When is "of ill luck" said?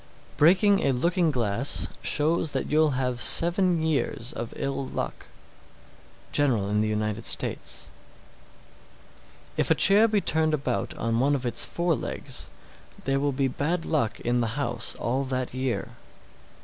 4.33-5.27